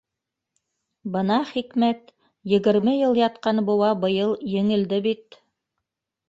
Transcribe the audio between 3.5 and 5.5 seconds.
быуа быйыл еңелде бит.